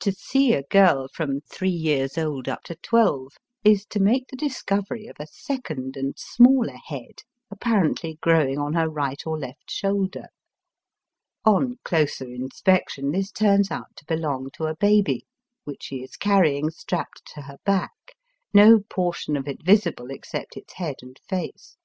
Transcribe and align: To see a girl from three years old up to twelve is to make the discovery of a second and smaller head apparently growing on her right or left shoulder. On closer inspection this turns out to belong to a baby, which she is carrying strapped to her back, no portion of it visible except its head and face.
To 0.00 0.12
see 0.12 0.54
a 0.54 0.62
girl 0.62 1.06
from 1.12 1.42
three 1.42 1.68
years 1.68 2.16
old 2.16 2.48
up 2.48 2.62
to 2.62 2.76
twelve 2.76 3.34
is 3.62 3.84
to 3.90 4.00
make 4.00 4.28
the 4.28 4.36
discovery 4.36 5.06
of 5.06 5.16
a 5.20 5.26
second 5.26 5.98
and 5.98 6.14
smaller 6.18 6.78
head 6.86 7.24
apparently 7.50 8.14
growing 8.22 8.58
on 8.58 8.72
her 8.72 8.88
right 8.88 9.20
or 9.26 9.38
left 9.38 9.70
shoulder. 9.70 10.28
On 11.44 11.76
closer 11.84 12.24
inspection 12.24 13.12
this 13.12 13.30
turns 13.30 13.70
out 13.70 13.94
to 13.96 14.06
belong 14.06 14.48
to 14.54 14.64
a 14.64 14.76
baby, 14.76 15.26
which 15.64 15.82
she 15.82 15.96
is 15.96 16.16
carrying 16.16 16.70
strapped 16.70 17.30
to 17.34 17.42
her 17.42 17.58
back, 17.66 18.16
no 18.54 18.80
portion 18.88 19.36
of 19.36 19.46
it 19.46 19.62
visible 19.62 20.10
except 20.10 20.56
its 20.56 20.72
head 20.72 20.96
and 21.02 21.20
face. 21.28 21.76